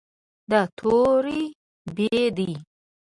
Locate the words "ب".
1.95-1.97